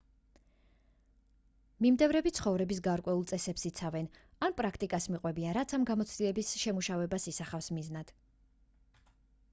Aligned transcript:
მიმდევრები 1.85 2.31
ცხოვრების 2.37 2.81
გარკვეულ 2.87 3.21
წესებს 3.33 3.67
იცავენ 3.71 4.09
ან 4.47 4.57
პრაქტიკას 4.63 5.07
მიჰყვებიან 5.17 5.55
რაც 5.61 5.77
ამ 5.79 5.87
გამოცდილების 5.93 6.53
შემუშავებას 6.65 7.31
ისახავს 7.35 7.73
მიზნად 7.79 8.15